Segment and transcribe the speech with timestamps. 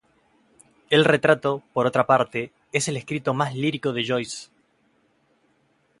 [0.89, 4.49] El "Retrato", por otra parte, es el escrito más lírico de Joyce.